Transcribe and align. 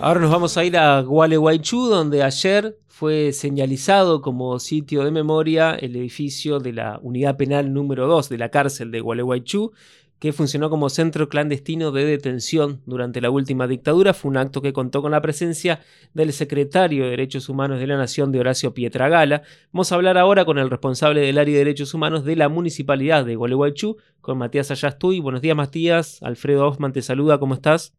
Ahora 0.00 0.20
nos 0.20 0.30
vamos 0.30 0.56
a 0.58 0.64
ir 0.64 0.76
a 0.76 1.00
Gualeguaychú, 1.00 1.86
donde 1.86 2.22
ayer 2.22 2.76
fue 2.88 3.32
señalizado 3.32 4.20
como 4.20 4.58
sitio 4.58 5.02
de 5.02 5.10
memoria 5.10 5.74
el 5.74 5.96
edificio 5.96 6.58
de 6.58 6.72
la 6.74 6.98
unidad 7.02 7.36
penal 7.36 7.72
número 7.72 8.06
2 8.06 8.28
de 8.28 8.38
la 8.38 8.50
cárcel 8.50 8.90
de 8.90 9.00
Gualeguaychú, 9.00 9.72
que 10.18 10.32
funcionó 10.32 10.70
como 10.70 10.90
centro 10.90 11.28
clandestino 11.28 11.90
de 11.90 12.04
detención 12.04 12.82
durante 12.86 13.20
la 13.20 13.30
última 13.30 13.66
dictadura. 13.66 14.14
Fue 14.14 14.30
un 14.30 14.36
acto 14.36 14.62
que 14.62 14.72
contó 14.72 15.00
con 15.00 15.12
la 15.12 15.22
presencia 15.22 15.80
del 16.12 16.32
secretario 16.32 17.04
de 17.04 17.10
Derechos 17.10 17.48
Humanos 17.48 17.80
de 17.80 17.86
la 17.86 17.96
Nación, 17.96 18.30
de 18.30 18.40
Horacio 18.40 18.74
Pietragala. 18.74 19.42
Vamos 19.72 19.90
a 19.90 19.94
hablar 19.94 20.18
ahora 20.18 20.44
con 20.44 20.58
el 20.58 20.70
responsable 20.70 21.20
del 21.20 21.38
área 21.38 21.54
de 21.54 21.58
Derechos 21.64 21.94
Humanos 21.94 22.24
de 22.24 22.36
la 22.36 22.48
Municipalidad 22.48 23.24
de 23.24 23.36
Gualeguaychú, 23.36 23.96
con 24.20 24.38
Matías 24.38 24.70
Ayastuy. 24.70 25.20
Buenos 25.20 25.40
días, 25.40 25.56
Matías. 25.56 26.22
Alfredo 26.22 26.68
Hoffman 26.68 26.92
te 26.92 27.02
saluda. 27.02 27.38
¿Cómo 27.38 27.54
estás? 27.54 27.92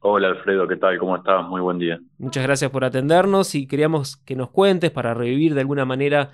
Hola 0.00 0.28
Alfredo, 0.28 0.68
¿qué 0.68 0.76
tal? 0.76 0.98
¿Cómo 0.98 1.16
estás? 1.16 1.46
Muy 1.48 1.60
buen 1.60 1.78
día. 1.78 1.98
Muchas 2.18 2.44
gracias 2.44 2.70
por 2.70 2.84
atendernos 2.84 3.54
y 3.54 3.66
queríamos 3.66 4.16
que 4.18 4.36
nos 4.36 4.50
cuentes 4.50 4.90
para 4.90 5.14
revivir 5.14 5.54
de 5.54 5.60
alguna 5.60 5.84
manera 5.84 6.30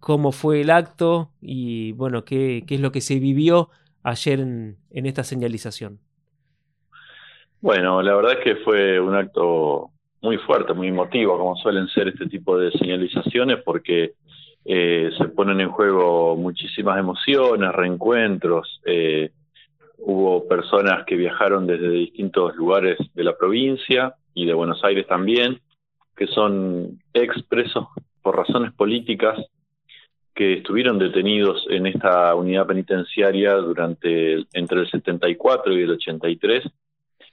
cómo 0.00 0.32
fue 0.32 0.60
el 0.60 0.70
acto 0.70 1.30
y 1.40 1.92
bueno, 1.92 2.24
qué, 2.24 2.64
qué 2.66 2.76
es 2.76 2.80
lo 2.80 2.92
que 2.92 3.00
se 3.00 3.18
vivió 3.18 3.70
ayer 4.02 4.40
en, 4.40 4.76
en, 4.90 5.06
esta 5.06 5.24
señalización. 5.24 5.98
Bueno, 7.60 8.02
la 8.02 8.14
verdad 8.14 8.38
es 8.38 8.44
que 8.44 8.56
fue 8.56 9.00
un 9.00 9.14
acto 9.14 9.90
muy 10.22 10.38
fuerte, 10.38 10.74
muy 10.74 10.88
emotivo, 10.88 11.38
como 11.38 11.56
suelen 11.56 11.88
ser 11.88 12.08
este 12.08 12.26
tipo 12.26 12.56
de 12.58 12.70
señalizaciones, 12.72 13.62
porque 13.64 14.12
eh, 14.64 15.10
se 15.16 15.28
ponen 15.28 15.60
en 15.60 15.70
juego 15.70 16.36
muchísimas 16.36 16.98
emociones, 16.98 17.72
reencuentros, 17.72 18.80
eh, 18.84 19.30
Hubo 19.98 20.46
personas 20.46 21.04
que 21.06 21.16
viajaron 21.16 21.66
desde 21.66 21.88
distintos 21.88 22.54
lugares 22.56 22.98
de 23.14 23.24
la 23.24 23.36
provincia 23.36 24.14
y 24.34 24.46
de 24.46 24.54
Buenos 24.54 24.82
Aires 24.84 25.06
también, 25.06 25.60
que 26.16 26.26
son 26.26 26.98
expresos 27.12 27.86
por 28.22 28.36
razones 28.36 28.72
políticas 28.72 29.38
que 30.34 30.54
estuvieron 30.54 30.98
detenidos 30.98 31.66
en 31.70 31.86
esta 31.86 32.34
unidad 32.34 32.66
penitenciaria 32.66 33.54
durante 33.54 34.44
entre 34.52 34.80
el 34.80 34.90
74 34.90 35.72
y 35.72 35.82
el 35.82 35.90
83 35.92 36.64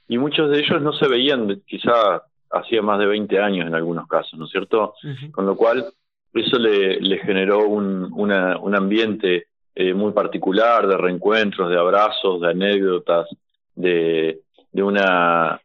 y 0.08 0.18
muchos 0.18 0.50
de 0.50 0.58
ellos 0.60 0.80
no 0.82 0.92
se 0.92 1.08
veían 1.08 1.62
quizá 1.66 2.22
hacía 2.50 2.82
más 2.82 2.98
de 2.98 3.06
20 3.06 3.38
años 3.40 3.66
en 3.66 3.74
algunos 3.74 4.06
casos, 4.06 4.38
¿no 4.38 4.44
es 4.46 4.50
cierto? 4.50 4.94
Con 5.32 5.46
lo 5.46 5.56
cual 5.56 5.86
eso 6.32 6.58
le, 6.58 7.00
le 7.00 7.18
generó 7.18 7.66
un, 7.66 8.10
una, 8.12 8.58
un 8.58 8.74
ambiente 8.74 9.48
eh, 9.74 9.94
muy 9.94 10.12
particular, 10.12 10.86
de 10.86 10.96
reencuentros, 10.96 11.70
de 11.70 11.78
abrazos, 11.78 12.40
de 12.40 12.50
anécdotas, 12.50 13.28
de, 13.74 14.40
de 14.72 14.82
una 14.82 15.60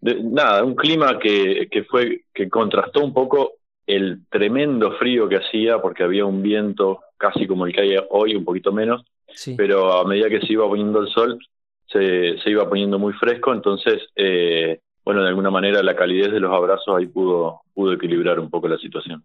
de, 0.00 0.22
nada, 0.22 0.64
un 0.64 0.74
clima 0.74 1.18
que, 1.18 1.68
que 1.70 1.84
fue, 1.84 2.22
que 2.34 2.48
contrastó 2.48 3.02
un 3.02 3.14
poco 3.14 3.54
el 3.86 4.26
tremendo 4.28 4.92
frío 4.92 5.28
que 5.28 5.36
hacía, 5.36 5.80
porque 5.80 6.02
había 6.02 6.24
un 6.24 6.42
viento 6.42 7.00
casi 7.16 7.46
como 7.46 7.66
el 7.66 7.72
que 7.72 7.80
hay 7.80 7.96
hoy, 8.10 8.34
un 8.34 8.44
poquito 8.44 8.72
menos, 8.72 9.04
pero 9.56 9.92
a 9.92 10.04
medida 10.04 10.28
que 10.28 10.40
se 10.40 10.52
iba 10.52 10.68
poniendo 10.68 11.00
el 11.00 11.08
sol, 11.08 11.38
se, 11.86 12.38
se 12.38 12.50
iba 12.50 12.68
poniendo 12.68 12.98
muy 12.98 13.12
fresco, 13.14 13.52
entonces, 13.52 14.02
eh, 14.16 14.80
bueno, 15.04 15.22
de 15.22 15.28
alguna 15.28 15.50
manera 15.50 15.82
la 15.82 15.94
calidez 15.94 16.32
de 16.32 16.40
los 16.40 16.52
abrazos 16.52 16.96
ahí 16.96 17.06
pudo, 17.06 17.60
pudo 17.74 17.92
equilibrar 17.92 18.40
un 18.40 18.50
poco 18.50 18.68
la 18.68 18.78
situación. 18.78 19.24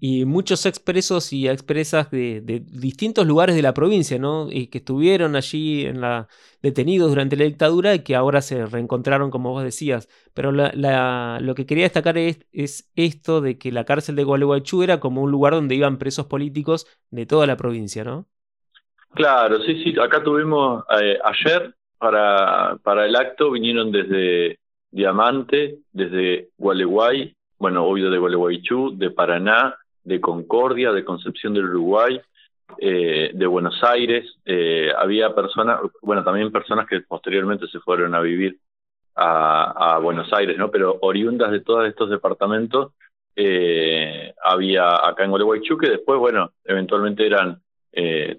Y 0.00 0.24
muchos 0.24 0.66
expresos 0.66 1.32
y 1.32 1.48
expresas 1.48 2.10
de, 2.10 2.40
distintos 2.42 3.26
lugares 3.26 3.54
de 3.54 3.62
la 3.62 3.74
provincia, 3.74 4.18
¿no? 4.18 4.48
Y 4.50 4.68
que 4.68 4.78
estuvieron 4.78 5.36
allí 5.36 5.84
en 5.84 6.00
la, 6.00 6.28
detenidos 6.62 7.10
durante 7.10 7.36
la 7.36 7.44
dictadura 7.44 7.94
y 7.94 8.02
que 8.02 8.16
ahora 8.16 8.40
se 8.42 8.66
reencontraron, 8.66 9.30
como 9.30 9.50
vos 9.50 9.64
decías. 9.64 10.08
Pero 10.34 10.52
lo 10.52 11.54
que 11.54 11.66
quería 11.66 11.84
destacar 11.84 12.18
es, 12.18 12.90
esto 12.96 13.40
de 13.40 13.58
que 13.58 13.72
la 13.72 13.84
cárcel 13.84 14.16
de 14.16 14.24
Gualeguaychú 14.24 14.82
era 14.82 15.00
como 15.00 15.22
un 15.22 15.30
lugar 15.30 15.54
donde 15.54 15.74
iban 15.74 15.98
presos 15.98 16.26
políticos 16.26 16.86
de 17.10 17.26
toda 17.26 17.46
la 17.46 17.56
provincia, 17.56 18.04
¿no? 18.04 18.26
Claro, 19.14 19.60
sí, 19.60 19.82
sí. 19.84 19.94
Acá 20.00 20.22
tuvimos 20.22 20.84
eh, 21.00 21.18
ayer 21.22 21.74
para, 21.98 22.78
para 22.82 23.06
el 23.06 23.14
acto, 23.14 23.50
vinieron 23.50 23.92
desde 23.92 24.58
Diamante, 24.90 25.78
desde 25.92 26.48
Gualeguay, 26.56 27.34
bueno, 27.62 27.84
obvio 27.84 28.10
de 28.10 28.18
Gualeguaychú, 28.18 28.98
de 28.98 29.10
Paraná, 29.10 29.76
de 30.02 30.20
Concordia, 30.20 30.90
de 30.90 31.04
Concepción 31.04 31.54
del 31.54 31.66
Uruguay, 31.66 32.20
eh, 32.78 33.30
de 33.32 33.46
Buenos 33.46 33.80
Aires. 33.84 34.34
Eh, 34.44 34.90
había 34.98 35.32
personas, 35.32 35.78
bueno, 36.00 36.24
también 36.24 36.50
personas 36.50 36.88
que 36.88 37.02
posteriormente 37.02 37.68
se 37.68 37.78
fueron 37.78 38.16
a 38.16 38.20
vivir 38.20 38.58
a, 39.14 40.00
Buenos 40.02 40.32
Aires, 40.32 40.58
¿no? 40.58 40.72
Pero 40.72 40.98
oriundas 41.02 41.52
de 41.52 41.60
todos 41.60 41.86
estos 41.86 42.10
departamentos 42.10 42.94
eh, 43.36 44.34
había 44.44 44.96
acá 45.08 45.22
en 45.22 45.30
Gualeguaychú 45.30 45.78
que 45.78 45.88
después, 45.88 46.18
bueno, 46.18 46.50
eventualmente 46.64 47.24
eran 47.24 47.62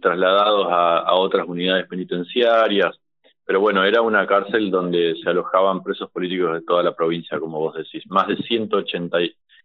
trasladados 0.01 0.67
a 0.69 1.13
otras 1.13 1.47
unidades 1.47 1.87
penitenciarias 1.87 2.99
pero 3.45 3.59
bueno, 3.59 3.83
era 3.83 4.01
una 4.01 4.25
cárcel 4.25 4.71
donde 4.71 5.15
se 5.21 5.29
alojaban 5.29 5.83
presos 5.83 6.09
políticos 6.11 6.53
de 6.53 6.61
toda 6.61 6.81
la 6.83 6.95
provincia, 6.95 7.39
como 7.39 7.59
vos 7.59 7.75
decís. 7.75 8.03
Más 8.09 8.27
de 8.27 8.37
180, 8.37 9.17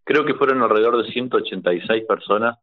creo 0.04 0.24
que 0.24 0.34
fueron 0.34 0.62
alrededor 0.62 1.02
de 1.02 1.12
186 1.12 2.04
personas 2.04 2.58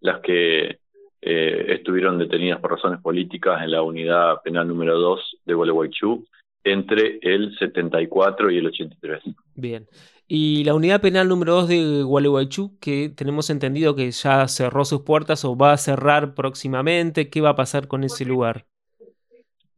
las 0.00 0.20
que 0.20 0.78
eh, 1.22 1.66
estuvieron 1.68 2.18
detenidas 2.18 2.60
por 2.60 2.72
razones 2.72 3.00
políticas 3.00 3.62
en 3.62 3.72
la 3.72 3.82
unidad 3.82 4.42
penal 4.42 4.68
número 4.68 4.98
2 4.98 5.38
de 5.44 5.54
Gualeguaychú 5.54 6.26
entre 6.64 7.18
el 7.22 7.56
74 7.58 8.50
y 8.50 8.58
el 8.58 8.66
83. 8.66 9.22
Bien. 9.54 9.86
Y 10.28 10.62
la 10.64 10.74
unidad 10.74 11.00
penal 11.00 11.28
número 11.28 11.54
2 11.54 11.68
de 11.68 12.02
Gualeguaychú, 12.04 12.78
que 12.78 13.08
tenemos 13.08 13.50
entendido 13.50 13.96
que 13.96 14.10
ya 14.10 14.46
cerró 14.46 14.84
sus 14.84 15.02
puertas 15.02 15.44
o 15.44 15.56
va 15.56 15.72
a 15.72 15.76
cerrar 15.76 16.34
próximamente, 16.34 17.30
¿qué 17.30 17.40
va 17.40 17.50
a 17.50 17.56
pasar 17.56 17.88
con 17.88 18.04
ese 18.04 18.24
lugar? 18.24 18.66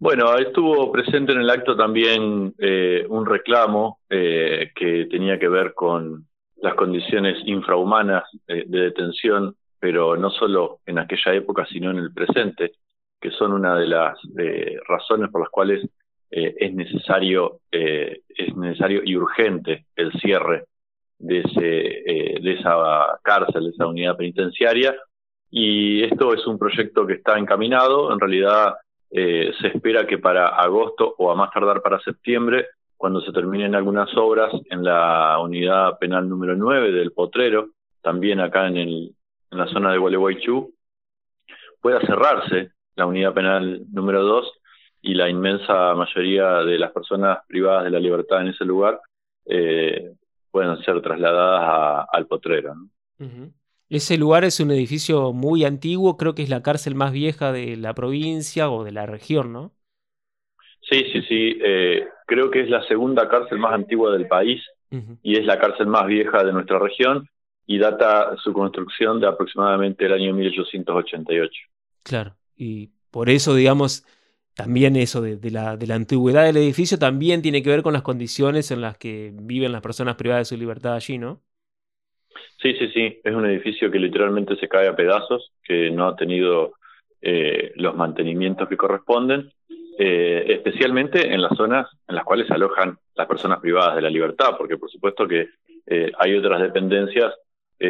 Bueno, 0.03 0.37
estuvo 0.37 0.91
presente 0.91 1.31
en 1.31 1.43
el 1.43 1.49
acto 1.49 1.77
también 1.77 2.53
eh, 2.59 3.07
un 3.09 3.25
reclamo 3.25 4.01
eh, 4.11 4.73
que 4.75 5.07
tenía 5.07 5.39
que 5.39 5.47
ver 5.47 5.75
con 5.75 6.27
las 6.57 6.75
condiciones 6.75 7.37
infrahumanas 7.47 8.25
de 8.49 8.65
detención, 8.67 9.55
pero 9.79 10.17
no 10.17 10.31
solo 10.31 10.81
en 10.87 10.99
aquella 10.99 11.35
época, 11.35 11.65
sino 11.67 11.93
en 11.93 11.99
el 11.99 12.13
presente, 12.13 12.73
que 13.21 13.31
son 13.31 13.53
una 13.53 13.77
de 13.77 13.87
las 13.87 14.19
eh, 14.37 14.77
razones 14.89 15.31
por 15.31 15.43
las 15.43 15.51
cuales 15.51 15.89
es 16.29 16.75
necesario 16.75 17.61
es 17.71 18.57
necesario 18.57 19.03
y 19.05 19.15
urgente 19.15 19.85
el 19.95 20.11
cierre 20.15 20.65
de 21.19 21.41
ese 21.41 22.41
de 22.43 22.53
esa 22.59 23.21
cárcel, 23.23 23.65
de 23.65 23.71
esa 23.71 23.87
unidad 23.87 24.17
penitenciaria. 24.17 24.97
Y 25.49 26.03
esto 26.03 26.35
es 26.35 26.45
un 26.47 26.59
proyecto 26.59 27.07
que 27.07 27.13
está 27.15 27.39
encaminado, 27.39 28.13
en 28.13 28.19
realidad 28.19 28.75
eh, 29.15 29.53
se 29.61 29.69
espera 29.69 30.07
que 30.07 30.19
para 30.19 30.49
agosto 30.49 31.15
o 31.19 31.31
a 31.31 31.35
más 31.35 31.51
tardar 31.51 31.83
para 31.83 32.01
septiembre, 32.01 32.69
cuando 32.97 33.21
se 33.21 33.33
terminen 33.33 33.75
algunas 33.75 34.09
obras 34.17 34.53
en 34.71 34.85
la 34.85 35.39
unidad 35.39 35.99
penal 35.99 36.29
número 36.29 36.57
9 36.57 36.93
del 36.93 37.13
Potrero, 37.13 37.69
también 38.01 38.41
acá 38.41 38.69
en, 38.69 38.79
el, 38.79 39.15
en 39.51 39.59
la 39.59 39.67
zona 39.67 39.93
de 39.93 39.99
Gualeguaychú, 39.99 40.73
pueda 41.81 42.01
cerrarse 42.01 42.71
la 42.95 43.05
unidad 43.05 43.35
penal 43.35 43.83
número 43.93 44.23
2 44.23 44.53
y 45.03 45.15
la 45.15 45.29
inmensa 45.29 45.95
mayoría 45.95 46.63
de 46.63 46.79
las 46.79 46.93
personas 46.93 47.41
privadas 47.47 47.85
de 47.85 47.91
la 47.91 48.01
libertad 48.01 48.41
en 48.41 48.49
ese 48.49 48.65
lugar 48.65 49.01
eh, 49.45 50.13
puedan 50.51 50.81
ser 50.85 51.03
trasladadas 51.03 52.07
al 52.11 52.27
Potrero. 52.27 52.75
Ese 53.93 54.17
lugar 54.17 54.43
es 54.45 54.59
un 54.59 54.71
edificio 54.71 55.35
muy 55.35 55.67
antiguo, 55.67 56.17
creo 56.17 56.35
que 56.35 56.43
es 56.43 56.49
la 56.49 56.63
cárcel 56.63 56.95
más 56.95 57.13
vieja 57.13 57.53
de 57.53 57.77
la 57.77 57.93
provincia 57.93 58.71
o 58.71 58.85
de 58.85 58.93
la 58.93 59.05
región, 59.05 59.53
¿no? 59.53 59.71
Sí, 60.81 61.05
sí, 61.13 61.21
sí. 61.29 61.59
Eh, 61.63 62.09
creo 62.27 62.51
que 62.51 62.63
es 62.63 62.71
la 62.71 62.83
segunda 62.89 63.29
cárcel 63.29 63.59
más 63.59 63.75
antigua 63.75 64.11
del 64.13 64.27
país 64.29 64.63
y 65.23 65.39
es 65.39 65.45
la 65.45 65.59
cárcel 65.59 65.89
más 65.89 66.07
vieja 66.07 66.43
de 66.43 66.55
nuestra 66.55 66.79
región 66.79 67.29
y 67.67 67.79
data 67.79 68.35
su 68.43 68.55
construcción 68.55 69.21
de 69.21 69.27
aproximadamente 69.27 70.07
el 70.07 70.15
año 70.15 70.33
1888. 70.33 71.53
Claro, 72.03 72.35
y 72.57 72.93
por 73.11 73.29
eso, 73.29 73.55
digamos, 73.55 74.07
también 74.55 74.97
eso 74.97 75.21
de, 75.21 75.51
la, 75.51 75.77
de 75.77 75.87
la 75.87 75.97
antigüedad 75.97 76.45
del 76.45 76.57
edificio 76.57 76.99
también 76.99 77.43
tiene 77.43 77.63
que 77.63 77.69
ver 77.69 77.83
con 77.83 77.93
las 77.93 78.03
condiciones 78.03 78.71
en 78.71 78.81
las 78.81 78.97
que 78.97 79.33
viven 79.35 79.71
las 79.71 79.83
personas 79.83 80.17
privadas 80.17 80.49
de 80.49 80.57
su 80.57 80.59
libertad 80.59 80.95
allí, 80.95 81.19
¿no? 81.19 81.43
Sí, 82.61 82.75
sí, 82.79 82.89
sí, 82.89 83.21
es 83.25 83.35
un 83.35 83.47
edificio 83.47 83.91
que 83.91 83.99
literalmente 83.99 84.57
se 84.57 84.69
cae 84.69 84.89
a 84.89 84.97
pedazos, 84.97 85.53
que 85.65 85.91
no 85.91 86.07
ha 86.07 86.17
tenido 86.17 86.75
eh, 87.21 87.73
los 87.77 87.95
mantenimientos 87.97 88.69
que 88.69 88.77
corresponden, 88.77 89.51
eh, 89.99 90.45
especialmente 90.49 91.33
en 91.33 91.43
las 91.43 91.57
zonas 91.57 91.89
en 92.09 92.15
las 92.15 92.25
cuales 92.25 92.47
se 92.47 92.55
alojan 92.55 92.97
las 93.15 93.27
personas 93.27 93.61
privadas 93.61 93.97
de 93.97 94.03
la 94.03 94.11
libertad, 94.11 94.57
porque 94.57 94.77
por 94.77 94.91
supuesto 94.91 95.27
que 95.27 95.49
eh, 95.87 96.13
hay 96.19 96.37
otras 96.37 96.61
dependencias 96.61 97.35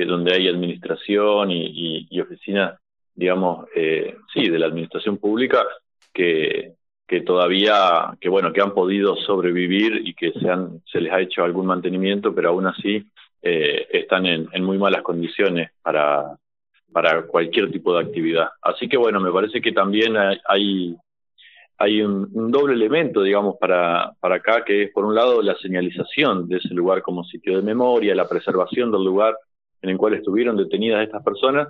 donde 0.06 0.32
hay 0.32 0.48
administración 0.48 1.50
y, 1.50 2.18
oficinas, 2.18 2.80
digamos, 3.14 3.66
sí, 4.32 4.48
de 4.48 4.58
la 4.58 4.64
administración 4.64 5.18
pública 5.18 5.66
que, 6.14 6.72
que 7.06 7.20
todavía, 7.20 8.16
que 8.18 8.30
bueno, 8.30 8.54
que 8.54 8.62
han 8.62 8.72
podido 8.72 9.16
sobrevivir 9.16 10.00
y 10.02 10.14
que 10.14 10.32
se, 10.32 10.48
han, 10.48 10.80
se 10.90 10.98
les 10.98 11.12
ha 11.12 11.20
hecho 11.20 11.44
algún 11.44 11.66
mantenimiento, 11.66 12.34
pero 12.34 12.48
aún 12.48 12.68
así 12.68 13.04
eh, 13.42 13.88
están 13.90 14.26
en, 14.26 14.64
muy 14.64 14.78
malas 14.78 15.02
condiciones 15.02 15.70
para, 15.82 16.36
para 16.92 17.22
cualquier 17.26 17.70
tipo 17.70 17.94
de 17.94 18.04
actividad. 18.04 18.48
Así 18.60 18.88
que 18.88 18.96
bueno, 18.96 19.20
me 19.20 19.32
parece 19.32 19.60
que 19.60 19.72
también 19.72 20.16
hay, 20.16 20.96
hay 21.78 22.02
un, 22.02 22.50
doble 22.50 22.74
elemento, 22.74 23.22
digamos, 23.22 23.56
para, 23.60 24.12
para 24.20 24.36
acá, 24.36 24.64
que 24.64 24.84
es 24.84 24.90
por 24.92 25.04
un 25.04 25.14
lado 25.14 25.42
la 25.42 25.56
señalización 25.56 26.48
de 26.48 26.58
ese 26.58 26.72
lugar 26.74 27.02
como 27.02 27.24
sitio 27.24 27.56
de 27.56 27.62
memoria, 27.62 28.14
la 28.14 28.28
preservación 28.28 28.92
del 28.92 29.04
lugar 29.04 29.36
en 29.82 29.90
el 29.90 29.98
cual 29.98 30.14
estuvieron 30.14 30.56
detenidas 30.56 31.02
estas 31.02 31.24
personas, 31.24 31.68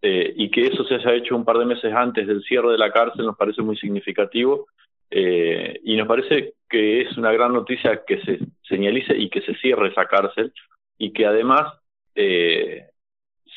eh, 0.00 0.32
y 0.36 0.50
que 0.50 0.66
eso 0.66 0.84
se 0.84 0.94
haya 0.94 1.14
hecho 1.14 1.34
un 1.34 1.44
par 1.44 1.58
de 1.58 1.64
meses 1.64 1.92
antes 1.92 2.26
del 2.26 2.42
cierre 2.44 2.70
de 2.70 2.78
la 2.78 2.92
cárcel 2.92 3.26
nos 3.26 3.36
parece 3.36 3.62
muy 3.62 3.76
significativo 3.76 4.68
eh, 5.10 5.80
y 5.82 5.96
nos 5.96 6.06
parece 6.06 6.54
que 6.68 7.00
es 7.00 7.16
una 7.18 7.32
gran 7.32 7.52
noticia 7.52 8.02
que 8.06 8.20
se 8.20 8.38
señalice 8.62 9.16
y 9.16 9.28
que 9.28 9.40
se 9.40 9.56
cierre 9.56 9.88
esa 9.88 10.04
cárcel 10.04 10.52
y 10.98 11.12
que 11.12 11.26
además 11.26 11.72
eh, 12.14 12.88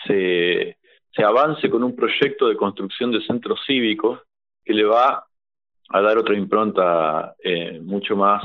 se, 0.06 0.78
avance 1.24 1.70
con 1.70 1.84
un 1.84 1.96
proyecto 1.96 2.48
de 2.48 2.56
construcción 2.56 3.12
de 3.12 3.22
centros 3.26 3.60
cívicos 3.68 4.22
que 4.64 4.74
le 4.74 4.84
va 4.86 5.26
a 5.90 6.02
dar 6.02 6.18
otra 6.18 6.36
impronta 6.36 7.36
mucho 7.82 8.16
más 8.16 8.42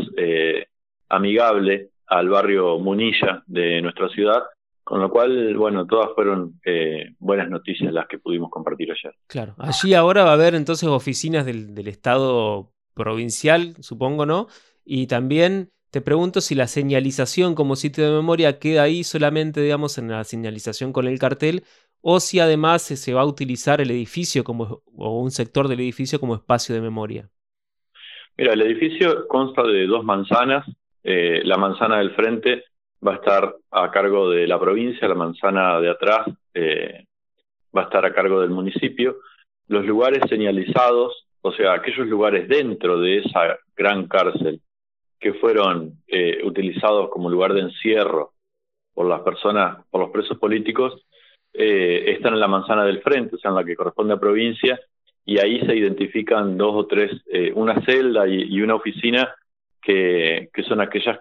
amigable 1.09 1.91
al 2.07 2.29
barrio 2.29 2.79
Munilla 2.79 3.43
de 3.47 3.81
nuestra 3.81 4.09
ciudad 4.09 4.43
con 4.87 5.01
lo 5.01 5.11
cual, 5.11 5.57
bueno, 5.57 5.85
todas 5.85 6.11
fueron 6.15 6.61
eh, 6.65 7.17
buenas 7.19 7.51
noticias 7.51 7.93
las 7.93 8.07
que 8.07 8.21
pudimos 8.21 8.53
compartir 8.53 8.89
ayer. 8.93 9.13
Claro, 9.27 9.57
allí 9.59 9.95
ahora 9.95 10.23
va 10.23 10.31
a 10.31 10.35
haber 10.35 10.55
entonces 10.55 10.89
oficinas 10.89 11.45
del, 11.45 11.89
Estado 11.89 12.71
provincial, 12.95 13.75
supongo, 13.81 14.27
¿no? 14.27 14.47
Y 14.85 15.09
también 15.09 15.73
te 15.91 16.01
pregunto 16.01 16.41
si 16.41 16.55
la 16.55 16.67
señalización 16.67 17.55
como 17.55 17.77
sitio 17.77 18.05
de 18.05 18.17
memoria 18.17 18.59
queda 18.59 18.83
ahí 18.83 19.05
solamente, 19.05 19.61
digamos, 19.61 19.99
en 19.99 20.11
la 20.11 20.25
señalización 20.25 20.93
con 20.93 21.07
el 21.07 21.19
cartel, 21.19 21.63
o 22.01 22.21
si 22.21 22.41
además 22.41 22.83
se 22.83 23.15
va 23.15 23.23
a 23.23 23.27
utilizar 23.27 23.81
el 23.81 23.91
edificio 23.91 24.45
como, 24.45 24.83
o 24.97 25.21
un 25.21 25.31
sector 25.31 25.69
del 25.69 25.81
edificio 25.81 26.21
como 26.21 26.35
espacio 26.35 26.75
de 26.75 26.81
memoria. 26.81 27.29
Mira, 28.37 28.53
el 28.53 28.63
edificio 28.63 29.27
consta 29.29 29.63
de 29.63 29.87
dos 29.87 30.05
manzanas. 30.05 30.67
Eh, 31.03 31.41
la 31.45 31.57
manzana 31.57 31.99
del 31.99 32.15
frente 32.15 32.65
va 33.07 33.13
a 33.13 33.17
estar 33.17 33.57
a 33.71 33.91
cargo 33.91 34.31
de 34.31 34.47
la 34.47 34.59
provincia, 34.59 35.09
la 35.09 35.15
manzana 35.15 35.81
de 35.81 35.91
atrás 35.91 36.29
eh, 36.53 37.05
va 37.75 37.83
a 37.83 37.85
estar 37.85 38.05
a 38.05 38.13
cargo 38.13 38.41
del 38.41 38.51
municipio. 38.51 39.17
Los 39.69 39.85
lugares 39.87 40.23
señalizados, 40.29 41.27
o 41.41 41.53
sea, 41.53 41.75
aquellos 41.75 42.07
lugares 42.07 42.49
dentro 42.49 43.01
de 43.01 43.19
esa 43.19 43.59
gran 43.77 44.07
cárcel 44.09 44.61
que 45.19 45.35
fueron 45.35 45.95
eh, 46.07 46.41
utilizados 46.45 47.11
como 47.11 47.31
lugar 47.31 47.55
de 47.55 47.61
encierro 47.61 48.33
por 48.95 49.07
las 49.07 49.21
personas, 49.21 49.85
por 49.91 50.01
los 50.01 50.11
presos 50.11 50.39
políticos, 50.39 51.07
eh, 51.53 52.05
están 52.09 52.35
en 52.35 52.41
la 52.41 52.49
manzana 52.49 52.85
del 52.85 53.03
frente, 53.03 53.37
o 53.37 53.39
sea, 53.39 53.51
en 53.51 53.57
la 53.57 53.65
que 53.65 53.77
corresponde 53.77 54.15
a 54.15 54.21
provincia, 54.21 54.79
y 55.25 55.39
ahí 55.39 55.61
se 55.61 55.75
identifican 55.75 56.57
dos 56.57 56.73
o 56.75 56.87
tres, 56.87 57.11
una 57.55 57.85
celda 57.85 58.29
y, 58.29 58.61
una 58.61 58.77
oficina 58.77 59.35
que, 59.83 60.51
que 60.53 60.63
son 60.63 60.81
aquellas 60.81 61.19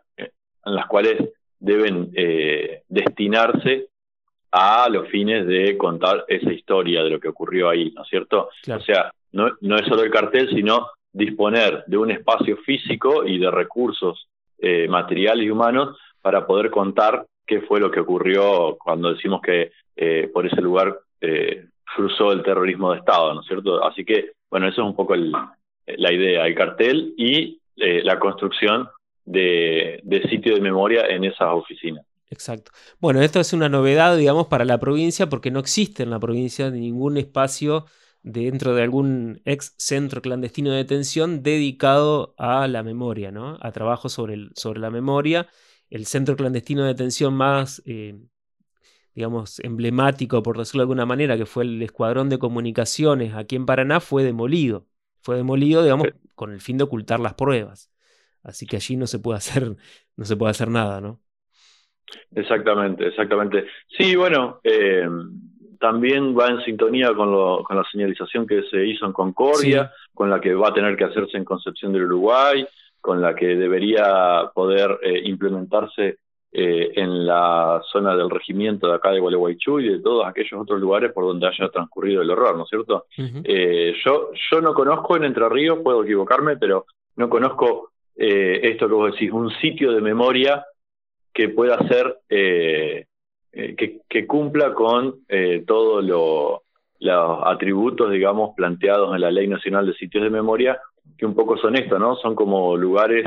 en 0.66 0.76
las 0.76 0.86
cuales 0.88 1.30
deben 1.60 2.12
eh, 2.16 2.82
destinarse 2.90 3.88
a 4.52 4.88
los 4.90 5.08
fines 5.10 5.46
de 5.48 5.78
contar 5.78 6.26
esa 6.28 6.52
historia 6.52 7.04
de 7.04 7.10
lo 7.10 7.20
que 7.20 7.30
ocurrió 7.30 7.70
ahí, 7.70 7.92
¿no 7.92 8.04
es 8.04 8.10
cierto? 8.10 8.50
O 8.70 8.80
sea, 8.82 9.12
no, 9.32 9.52
no, 9.62 9.78
es 9.78 9.86
solo 9.88 10.04
el 10.04 10.12
cartel, 10.12 10.50
sino 10.50 10.88
disponer 11.16 11.84
de 11.88 11.98
un 11.98 12.12
espacio 12.12 12.58
físico 12.58 13.26
y 13.26 13.40
de 13.40 13.50
recursos 13.50 14.28
eh, 14.60 14.88
materiales 14.88 15.46
y 15.46 15.50
humanos 15.50 15.98
para 16.22 16.46
poder 16.46 16.70
contar 16.70 17.26
qué 17.46 17.62
fue 17.62 17.80
lo 17.80 17.92
que 17.92 18.00
ocurrió 18.00 18.78
cuando 18.84 19.14
decimos 19.14 19.42
que 19.42 19.72
eh, 19.96 20.30
por 20.34 20.46
ese 20.46 20.62
lugar 20.62 21.00
cruzó 21.96 22.32
el 22.32 22.44
terrorismo 22.44 22.92
de 22.92 23.00
Estado, 23.00 23.34
¿no 23.34 23.42
es 23.42 23.48
cierto? 23.48 23.84
Así 23.84 24.06
que, 24.06 24.34
bueno, 24.52 24.68
eso 24.68 24.84
es 24.84 24.88
un 24.88 24.96
poco 24.96 25.16
la 25.16 26.14
idea, 26.14 26.46
el 26.46 26.54
cartel 26.54 27.16
y 27.18 27.60
la 27.76 28.20
construcción 28.20 28.88
de, 29.26 30.28
sitio 30.30 30.56
de 30.56 30.62
memoria 30.62 31.08
en 31.08 31.24
esas 31.24 31.50
oficinas. 31.52 32.06
Exacto. 32.30 32.72
Bueno, 33.00 33.22
esto 33.22 33.40
es 33.40 33.54
una 33.54 33.70
novedad, 33.70 34.18
digamos, 34.18 34.48
para 34.48 34.66
la 34.66 34.80
provincia 34.80 35.30
porque 35.30 35.52
no 35.52 35.60
existe 35.60 36.04
en 36.04 36.10
la 36.10 36.20
provincia 36.20 36.70
ningún 36.70 37.18
espacio 37.18 37.86
dentro 38.26 38.74
de 38.74 38.82
algún 38.82 39.42
ex 39.46 39.76
centro 39.78 40.20
clandestino 40.20 40.72
de 40.72 40.78
detención 40.78 41.44
dedicado 41.44 42.34
a 42.40 42.68
la 42.68 42.82
memoria, 42.82 43.32
¿no? 43.32 43.60
A 43.62 43.72
trabajo 43.72 44.10
sobre, 44.10 44.50
sobre 44.56 44.80
la 44.80 44.90
memoria. 44.90 45.48
El 45.92 46.08
centro 46.08 46.36
clandestino 46.36 46.82
de 46.82 46.88
detención 46.88 47.36
más, 47.36 47.84
eh, 47.86 48.20
digamos, 49.14 49.60
emblemático, 49.60 50.42
por 50.42 50.58
decirlo 50.58 50.82
de 50.82 50.84
alguna 50.86 51.06
manera, 51.06 51.38
que 51.38 51.46
fue 51.46 51.66
el 51.66 51.80
Escuadrón 51.84 52.30
de 52.30 52.40
Comunicaciones 52.40 53.36
aquí 53.36 53.56
en 53.56 53.68
Paraná, 53.68 54.00
fue 54.00 54.24
demolido. 54.24 54.88
Fue 55.22 55.38
demolido, 55.38 55.84
digamos, 55.84 56.08
con 56.34 56.52
el 56.52 56.62
fin 56.62 56.80
de 56.80 56.86
ocultar 56.86 57.20
las 57.20 57.36
pruebas. 57.36 57.92
Así 58.42 58.66
que 58.66 58.78
allí 58.78 58.98
no 58.98 59.06
se 59.06 59.20
puede 59.20 59.38
hacer, 59.38 59.76
no 60.18 60.26
se 60.26 60.36
puede 60.36 60.50
hacer 60.50 60.70
nada, 60.70 61.00
¿no? 61.00 61.22
Exactamente, 62.34 63.08
exactamente. 63.08 63.68
Sí, 63.98 64.16
bueno, 64.16 64.60
eh, 64.64 65.08
también 65.80 66.38
va 66.38 66.48
en 66.48 66.62
sintonía 66.62 67.14
con, 67.14 67.32
lo, 67.32 67.64
con 67.64 67.78
la 67.78 67.84
señalización 67.92 68.46
que 68.48 68.64
se 68.64 68.86
hizo 68.86 69.06
en 69.06 69.14
Concordia, 69.14 69.92
con 70.14 70.30
la 70.30 70.40
que 70.40 70.54
va 70.54 70.70
a 70.70 70.74
tener 70.74 70.96
que 70.96 71.06
hacerse 71.06 71.38
en 71.38 71.46
Concepción 71.46 71.94
del 71.94 72.06
Uruguay, 72.06 72.66
con 73.02 73.22
la 73.22 73.36
que 73.36 73.56
debería 73.56 74.50
poder 74.54 75.00
eh, 75.02 75.22
implementarse 75.26 76.18
eh, 76.52 76.92
en 76.96 77.26
la 77.26 77.82
zona 77.92 78.16
del 78.16 78.30
regimiento 78.30 78.88
de 78.88 78.96
acá 78.96 79.12
de 79.12 79.20
Gualeguaychú 79.20 79.80
y 79.80 79.90
de 79.90 80.00
todos 80.00 80.26
aquellos 80.26 80.62
otros 80.62 80.80
lugares 80.80 81.12
por 81.12 81.26
donde 81.26 81.48
haya 81.48 81.70
transcurrido 81.70 82.22
el 82.22 82.30
horror, 82.30 82.56
¿no 82.56 82.64
es 82.64 82.70
cierto? 82.70 83.06
yo, 83.18 84.32
yo 84.52 84.62
no 84.62 84.74
conozco 84.74 85.18
en 85.18 85.26
Entre 85.26 85.48
Ríos, 85.50 85.80
puedo 85.84 86.04
equivocarme, 86.04 86.58
pero 86.58 86.86
no 87.18 87.30
conozco 87.30 87.92
eh, 88.16 88.62
esto 88.64 88.88
que 88.88 88.94
vos 88.94 89.12
decís, 89.12 89.32
un 89.32 89.52
sitio 89.60 89.92
de 89.92 90.02
memoria 90.02 90.66
que 91.34 91.50
pueda 91.50 91.78
ser, 91.88 92.20
eh, 93.78 93.84
eh, 93.84 94.02
que, 94.08 94.28
cumpla 94.28 94.74
con 94.74 95.26
todos 95.66 96.04
los 96.04 96.62
atributos, 97.46 98.12
digamos, 98.12 98.56
planteados 98.56 99.16
en 99.16 99.22
la 99.22 99.32
Ley 99.32 99.48
Nacional 99.48 99.86
de 99.86 99.94
Sitios 99.96 100.24
de 100.24 100.30
Memoria, 100.30 100.80
que 101.18 101.26
un 101.26 101.36
poco 101.36 101.58
son 101.58 101.76
esto, 101.76 102.00
¿no? 102.00 102.16
Son 102.16 102.36
como 102.36 102.76
lugares 102.76 103.26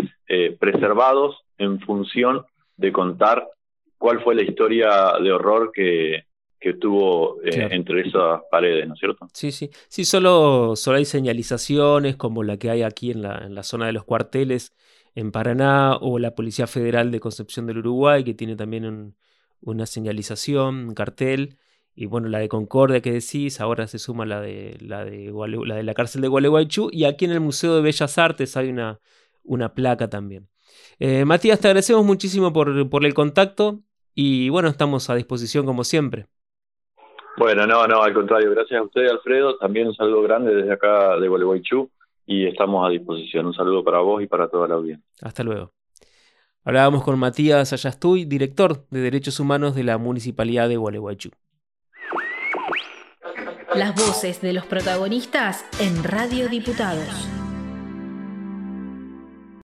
preservados 0.58 1.36
en 1.58 1.80
función 1.80 2.44
de 2.76 2.92
contar 2.92 3.48
cuál 3.96 4.22
fue 4.22 4.34
la 4.34 4.42
historia 4.42 5.14
de 5.22 5.32
horror 5.32 5.70
que, 5.72 6.24
que 6.60 6.74
tuvo 6.74 7.38
entre 7.42 8.02
esas 8.02 8.42
paredes, 8.50 8.86
¿no 8.88 8.94
es 8.94 9.00
cierto? 9.00 9.28
Sí, 9.32 9.52
sí. 9.52 9.70
Sí, 9.88 10.04
solo, 10.04 10.74
solo 10.76 10.98
hay 10.98 11.04
señalizaciones 11.04 12.16
como 12.16 12.42
la 12.42 12.56
que 12.56 12.70
hay 12.70 12.82
aquí 12.82 13.10
en 13.10 13.22
la, 13.22 13.42
en 13.44 13.54
la 13.54 13.62
zona 13.62 13.86
de 13.86 13.92
los 13.92 14.04
cuarteles 14.04 14.72
en 15.14 15.32
Paraná 15.32 15.96
o 15.96 16.18
la 16.18 16.34
Policía 16.34 16.66
Federal 16.66 17.10
de 17.10 17.18
Concepción 17.18 17.66
del 17.66 17.78
Uruguay, 17.78 18.22
que 18.22 18.34
tiene 18.34 18.54
también 18.54 19.16
una 19.60 19.86
señalización, 19.86 20.88
un 20.88 20.94
cartel. 20.94 21.58
Y 21.94 22.06
bueno, 22.06 22.28
la 22.28 22.38
de 22.38 22.48
Concordia 22.48 23.00
que 23.00 23.12
decís, 23.12 23.60
ahora 23.60 23.86
se 23.88 23.98
suma 23.98 24.24
la 24.24 24.40
de 24.40 24.76
la, 24.80 25.04
de, 25.04 25.32
la, 25.64 25.74
de 25.76 25.82
la 25.82 25.94
cárcel 25.94 26.22
de 26.22 26.28
Gualeguaychú. 26.28 26.90
Y 26.92 27.04
aquí 27.04 27.24
en 27.24 27.32
el 27.32 27.40
Museo 27.40 27.74
de 27.74 27.82
Bellas 27.82 28.18
Artes 28.18 28.56
hay 28.56 28.70
una, 28.70 29.00
una 29.42 29.74
placa 29.74 30.08
también. 30.08 30.48
Eh, 30.98 31.24
Matías, 31.24 31.60
te 31.60 31.68
agradecemos 31.68 32.04
muchísimo 32.04 32.52
por, 32.52 32.88
por 32.88 33.04
el 33.04 33.14
contacto 33.14 33.80
y 34.14 34.48
bueno, 34.48 34.68
estamos 34.68 35.10
a 35.10 35.14
disposición 35.14 35.64
como 35.66 35.84
siempre. 35.84 36.26
Bueno, 37.36 37.66
no, 37.66 37.86
no, 37.86 38.02
al 38.02 38.12
contrario, 38.12 38.50
gracias 38.50 38.80
a 38.80 38.82
usted, 38.82 39.06
Alfredo. 39.06 39.56
También 39.58 39.86
un 39.86 39.94
saludo 39.94 40.22
grande 40.22 40.52
desde 40.54 40.72
acá 40.72 41.16
de 41.18 41.28
Gualeguaychú 41.28 41.88
y 42.26 42.46
estamos 42.46 42.84
a 42.86 42.90
disposición. 42.90 43.46
Un 43.46 43.54
saludo 43.54 43.84
para 43.84 44.00
vos 44.00 44.22
y 44.22 44.26
para 44.26 44.48
toda 44.48 44.66
la 44.66 44.74
audiencia. 44.74 45.06
Hasta 45.22 45.44
luego. 45.44 45.72
Hablábamos 46.68 47.02
con 47.02 47.18
Matías 47.18 47.72
Ayastuy, 47.72 48.26
director 48.26 48.86
de 48.90 49.00
Derechos 49.00 49.40
Humanos 49.40 49.74
de 49.74 49.84
la 49.84 49.96
Municipalidad 49.96 50.68
de 50.68 50.76
Gualeguaychú. 50.76 51.30
Las 53.74 53.94
voces 53.94 54.42
de 54.42 54.52
los 54.52 54.66
protagonistas 54.66 55.64
en 55.80 56.04
Radio 56.04 56.50
Diputados. 56.50 57.37